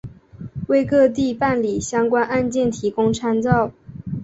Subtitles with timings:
[0.67, 3.71] 为各地办理相关案件提供参照